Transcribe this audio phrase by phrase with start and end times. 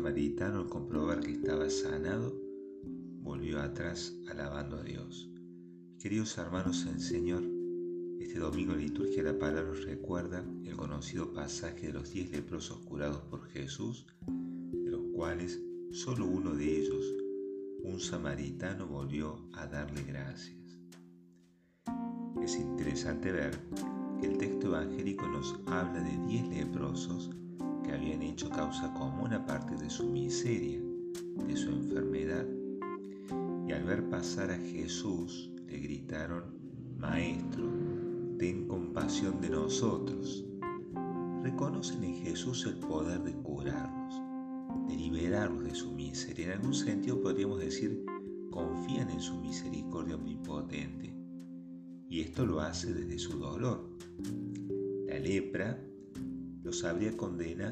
[0.00, 2.34] samaritano al comprobar que estaba sanado,
[3.20, 5.28] volvió atrás alabando a Dios.
[5.98, 7.42] Queridos hermanos en Señor,
[8.18, 12.78] este domingo la liturgia la palabra nos recuerda el conocido pasaje de los diez leprosos
[12.86, 14.06] curados por Jesús,
[14.72, 17.04] de los cuales solo uno de ellos,
[17.82, 20.78] un samaritano, volvió a darle gracias.
[22.42, 23.50] Es interesante ver
[24.18, 27.28] que el texto evangélico nos habla de diez leprosos
[27.90, 30.80] que habían hecho causa común a partir de su miseria,
[31.44, 32.46] de su enfermedad,
[33.66, 36.54] y al ver pasar a Jesús le gritaron,
[36.98, 37.64] Maestro,
[38.38, 40.44] ten compasión de nosotros.
[41.42, 44.14] Reconocen en Jesús el poder de curarnos,
[44.86, 46.46] de liberarnos de su miseria.
[46.46, 48.04] En algún sentido podríamos decir,
[48.52, 51.12] confían en su misericordia omnipotente.
[52.08, 53.90] Y esto lo hace desde su dolor.
[55.08, 55.89] La lepra
[56.62, 57.12] los habría,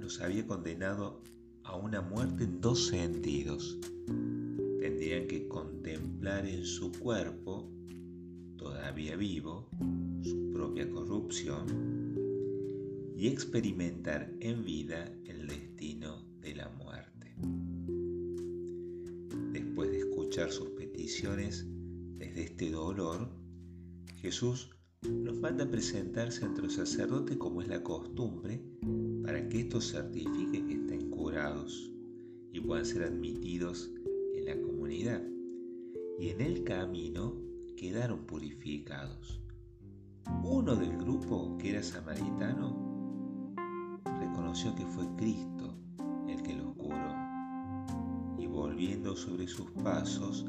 [0.00, 1.22] los había condenado
[1.64, 3.78] a una muerte en dos sentidos.
[4.80, 7.70] Tendrían que contemplar en su cuerpo,
[8.56, 9.68] todavía vivo,
[10.22, 11.90] su propia corrupción
[13.16, 17.34] y experimentar en vida el destino de la muerte.
[19.52, 21.66] Después de escuchar sus peticiones
[22.16, 23.28] desde este dolor,
[24.16, 24.70] Jesús
[25.08, 28.62] nos manda presentarse ante los sacerdotes como es la costumbre
[29.22, 31.90] para que estos certifiquen que estén curados
[32.52, 33.90] y puedan ser admitidos
[34.34, 35.22] en la comunidad.
[36.18, 37.34] Y en el camino
[37.76, 39.40] quedaron purificados.
[40.44, 43.54] Uno del grupo, que era samaritano,
[44.04, 45.78] reconoció que fue Cristo
[46.28, 47.14] el que los curó
[48.38, 50.44] y volviendo sobre sus pasos,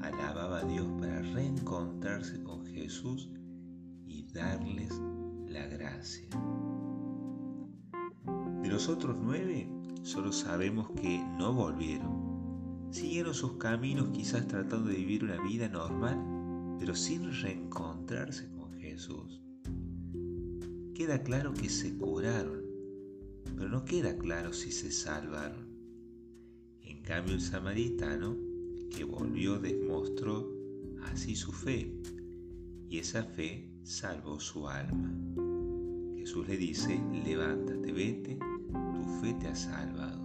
[0.00, 3.28] alababa a Dios para reencontrarse con Jesús
[4.12, 5.00] y darles
[5.48, 6.28] la gracia.
[8.62, 9.68] De los otros nueve,
[10.02, 12.90] solo sabemos que no volvieron.
[12.90, 19.40] Siguieron sus caminos quizás tratando de vivir una vida normal, pero sin reencontrarse con Jesús.
[20.94, 22.62] Queda claro que se curaron,
[23.56, 25.72] pero no queda claro si se salvaron.
[26.82, 28.36] En cambio el samaritano
[28.94, 30.52] que volvió demostró
[31.04, 31.98] así su fe,
[32.90, 35.12] y esa fe salvó su alma.
[36.16, 38.38] Jesús le dice, levántate, vete,
[38.94, 40.20] tu fe te ha salvado.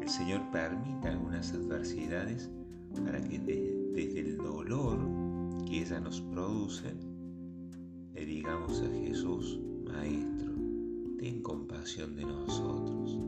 [0.00, 2.50] El Señor permite algunas adversidades
[3.04, 4.98] para que desde el dolor
[5.66, 6.94] que ella nos produce,
[8.14, 10.52] le digamos a Jesús, Maestro,
[11.18, 13.18] ten compasión de nosotros.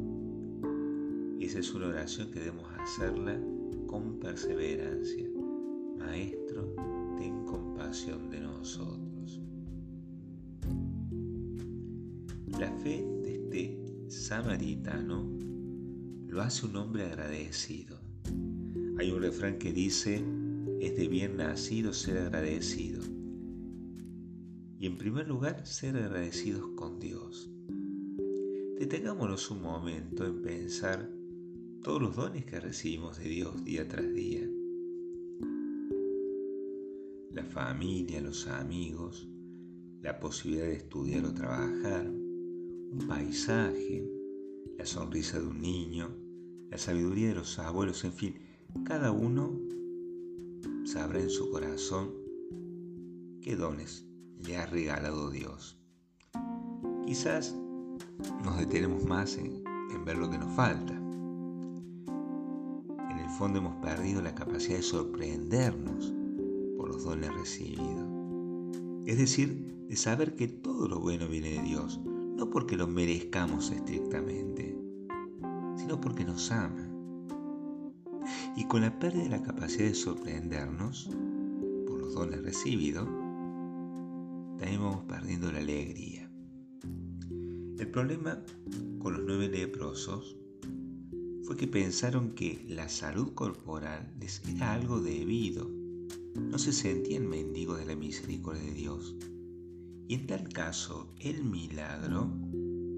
[1.38, 3.40] Y esa es una oración que debemos hacerla
[3.86, 5.28] con perseverancia.
[5.98, 6.74] Maestro,
[7.18, 9.40] ten compasión de nosotros.
[12.60, 15.26] La fe de este samaritano
[16.26, 17.98] lo hace un hombre agradecido.
[18.98, 20.22] Hay un refrán que dice,
[20.80, 23.02] es de bien nacido ser agradecido.
[24.78, 27.50] Y en primer lugar, ser agradecidos con Dios.
[28.78, 31.10] Detengámonos un momento en pensar
[31.82, 34.46] todos los dones que recibimos de Dios día tras día.
[37.58, 39.28] Familia, los amigos,
[40.00, 44.08] la posibilidad de estudiar o trabajar, un paisaje,
[44.78, 46.08] la sonrisa de un niño,
[46.70, 48.36] la sabiduría de los abuelos, en fin,
[48.84, 49.58] cada uno
[50.84, 52.14] sabrá en su corazón
[53.42, 54.06] qué dones
[54.46, 55.80] le ha regalado Dios.
[57.06, 57.56] Quizás
[58.44, 59.64] nos detenemos más en,
[60.04, 60.94] ver lo que nos falta.
[63.10, 66.14] En el fondo hemos perdido la capacidad de sorprendernos
[66.98, 68.08] los dones recibidos.
[69.06, 73.70] Es decir, de saber que todo lo bueno viene de Dios, no porque lo merezcamos
[73.70, 74.76] estrictamente,
[75.76, 76.90] sino porque nos ama.
[78.56, 81.08] Y con la pérdida de la capacidad de sorprendernos
[81.86, 83.08] por los dones recibidos,
[84.60, 86.28] estamos perdiendo la alegría.
[87.78, 88.42] El problema
[88.98, 90.36] con los nueve leprosos
[91.44, 95.77] fue que pensaron que la salud corporal les era algo debido.
[96.34, 99.16] No se sentían mendigos de la misericordia de Dios.
[100.08, 102.30] Y en tal caso, el milagro,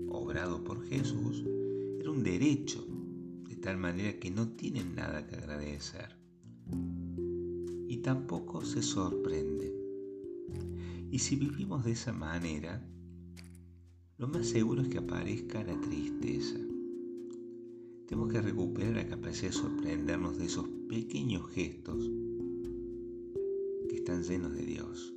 [0.09, 1.44] obrado por Jesús,
[1.99, 2.87] era un derecho,
[3.49, 6.17] de tal manera que no tienen nada que agradecer.
[7.88, 9.81] Y tampoco se sorprenden
[11.11, 12.81] y si vivimos de esa manera,
[14.17, 16.56] lo más seguro es que aparezca la tristeza.
[18.06, 22.09] Tenemos que recuperar la capacidad de sorprendernos de esos pequeños gestos
[24.19, 25.15] llenos de Dios.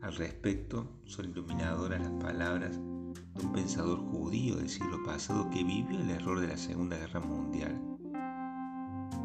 [0.00, 5.98] Al respecto, son iluminadoras las palabras de un pensador judío del siglo pasado que vivió
[5.98, 7.80] el error de la Segunda Guerra Mundial.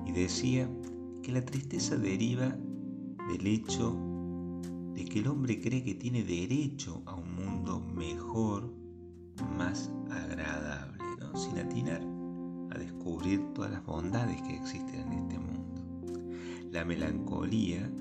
[0.05, 0.69] Y decía
[1.21, 2.55] que la tristeza deriva
[3.27, 3.95] del hecho
[4.93, 8.73] de que el hombre cree que tiene derecho a un mundo mejor,
[9.57, 11.03] más agradable,
[11.35, 12.01] sin atinar
[12.71, 15.78] a descubrir todas las bondades que existen en este mundo.
[16.71, 17.91] La melancolía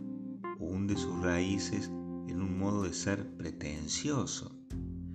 [0.59, 1.87] hunde sus raíces
[2.29, 4.55] en un modo de ser pretencioso,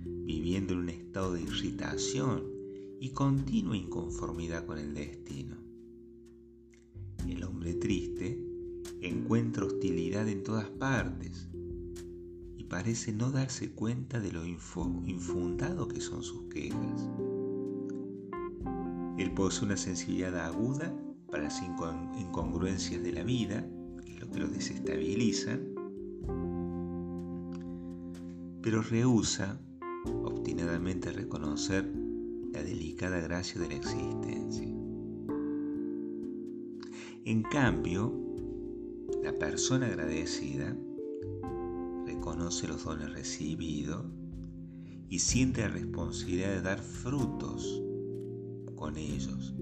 [0.04, 2.42] viviendo en un estado de irritación
[2.98, 5.56] y continua inconformidad con el destino.
[7.28, 8.44] El hombre triste
[9.00, 11.48] encuentra hostilidad en todas partes
[12.56, 17.08] y parece no darse cuenta de lo infundado que son sus quejas.
[19.16, 20.92] Él posee una sensibilidad aguda
[21.34, 23.66] para las incongruencias de la vida,
[24.04, 25.58] que es lo que lo desestabiliza,
[28.62, 29.58] pero rehúsa
[30.22, 31.90] obstinadamente reconocer
[32.52, 34.68] la delicada gracia de la existencia.
[37.24, 38.14] En cambio,
[39.24, 40.76] la persona agradecida
[42.06, 44.06] reconoce los dones recibidos
[45.08, 47.82] y siente la responsabilidad de dar frutos
[48.76, 49.52] con ellos.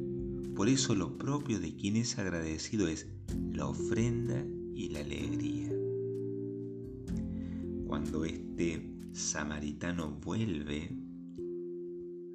[0.54, 3.06] Por eso lo propio de quien es agradecido es
[3.52, 4.44] la ofrenda
[4.74, 5.70] y la alegría.
[7.86, 10.90] Cuando este samaritano vuelve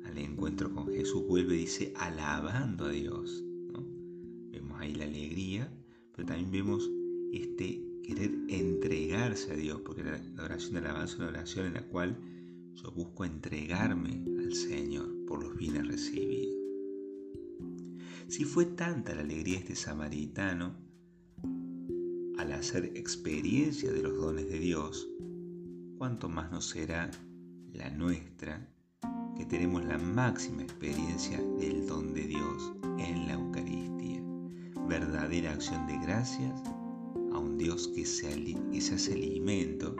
[0.05, 3.43] al encuentro con Jesús, vuelve, dice, alabando a Dios.
[4.51, 5.71] Vemos ahí la alegría,
[6.15, 6.89] pero también vemos
[7.31, 11.87] este querer entregarse a Dios, porque la oración de alabanza es una oración en la
[11.87, 12.17] cual
[12.73, 16.56] yo busco entregarme al Señor por los bienes recibidos.
[18.29, 20.75] Si fue tanta la alegría de este samaritano
[22.37, 25.07] al hacer experiencia de los dones de Dios,
[25.97, 27.09] cuánto más no será
[27.71, 28.69] la nuestra
[29.37, 34.21] que tenemos la máxima experiencia del don de Dios en la Eucaristía,
[34.89, 36.61] verdadera acción de gracias
[37.31, 38.27] a un Dios que se,
[38.93, 39.95] hace alimento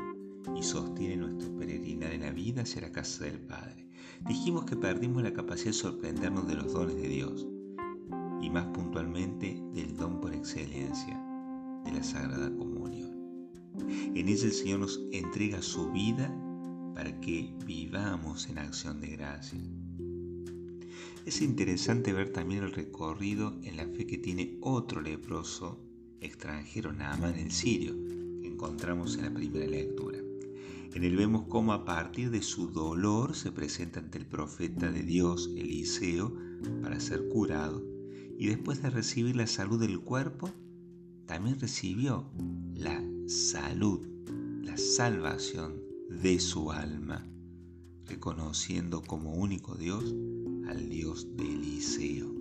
[0.53, 3.87] y sostiene nuestro peregrinar en la vida hacia la casa del Padre.
[4.27, 7.47] Dijimos que perdimos la capacidad de sorprendernos de los dones de Dios
[8.47, 11.21] y más puntualmente del don por excelencia
[11.83, 13.51] de la Sagrada Comunión.
[14.15, 16.33] En ella el Señor nos entrega su vida
[16.95, 19.59] para que vivamos en acción de gracia.
[21.25, 25.83] Es interesante ver también el recorrido en la fe que tiene otro leproso
[26.21, 27.95] extranjero, Naaman el sirio,
[28.39, 30.19] que encontramos en la primera lectura.
[30.93, 35.03] En él vemos cómo a partir de su dolor se presenta ante el profeta de
[35.03, 36.33] Dios, Eliseo,
[36.81, 37.96] para ser curado,
[38.37, 40.51] y después de recibir la salud del cuerpo,
[41.25, 42.29] también recibió
[42.75, 44.07] la salud,
[44.61, 47.27] la salvación de su alma,
[48.05, 50.15] reconociendo como único Dios
[50.67, 52.33] al Dios de Eliseo.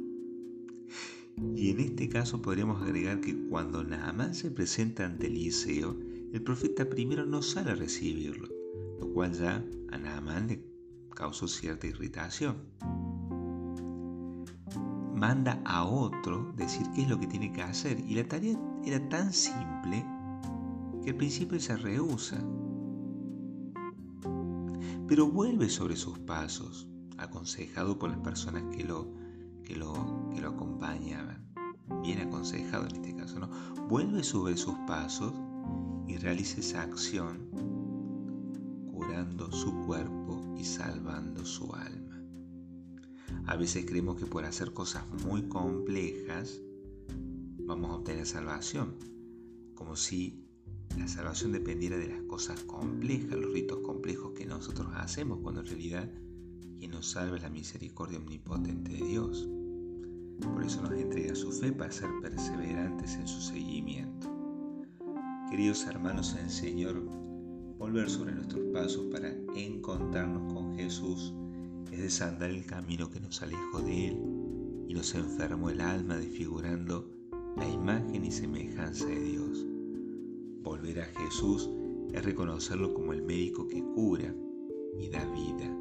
[1.55, 5.97] Y en este caso podríamos agregar que cuando Naamán se presenta ante Eliseo,
[6.33, 8.49] el profeta primero no sale a recibirlo,
[9.01, 10.61] lo cual ya a Naamán le
[11.15, 12.57] causó cierta irritación.
[15.17, 18.55] Manda a otro decir qué es lo que tiene que hacer y la tarea
[18.85, 20.05] era tan simple
[21.03, 22.37] que al principio se rehúsa,
[25.09, 26.87] pero vuelve sobre sus pasos,
[27.17, 29.11] aconsejado por las personas que lo,
[29.65, 31.47] que lo, que lo acompañaban,
[32.03, 33.49] bien aconsejado en este caso, ¿no?
[33.89, 35.33] Vuelve sobre sus pasos
[36.07, 37.49] y realiza esa acción
[38.93, 42.06] curando su cuerpo y salvando su alma.
[43.47, 46.61] A veces creemos que por hacer cosas muy complejas
[47.59, 48.97] vamos a obtener salvación,
[49.75, 50.45] como si
[50.99, 55.67] la salvación dependiera de las cosas complejas, los ritos complejos que nosotros hacemos, cuando en
[55.69, 56.11] realidad
[56.77, 59.49] quien nos salva es la misericordia omnipotente de Dios.
[60.41, 64.29] Por eso nos entrega su fe para ser perseverantes en su seguimiento.
[65.51, 67.01] Queridos hermanos en el Señor,
[67.79, 71.33] volver sobre nuestros pasos para encontrarnos con Jesús
[71.97, 74.19] es desandar el camino que nos alejó de Él
[74.87, 77.11] y nos enfermó el alma desfigurando
[77.57, 79.67] la imagen y semejanza de Dios.
[80.63, 81.71] Volver a Jesús
[82.13, 84.35] es reconocerlo como el médico que cura
[85.01, 85.75] y da vida.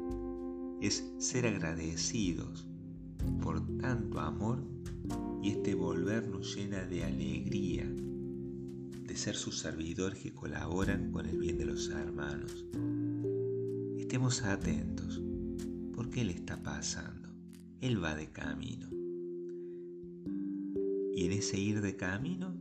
[0.80, 2.66] Es ser agradecidos
[3.42, 4.62] por tanto amor
[5.42, 11.38] y este volver nos llena de alegría de ser sus servidores que colaboran con el
[11.38, 12.64] bien de los hermanos.
[13.98, 15.20] Estemos atentos
[15.96, 17.30] porque Él está pasando.
[17.80, 18.88] Él va de camino.
[21.14, 22.54] Y en ese ir de camino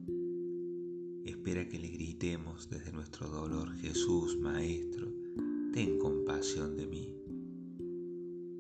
[1.26, 5.12] espera que le gritemos desde nuestro dolor, Jesús, Maestro,
[5.74, 7.14] ten compasión de mí.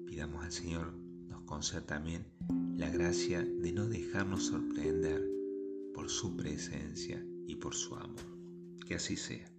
[0.06, 0.94] pidamos al Señor
[1.30, 2.26] nos conceda también
[2.76, 5.24] la gracia de no dejarnos sorprender
[5.94, 8.26] por su presencia y por su amor.
[8.86, 9.55] Que así sea.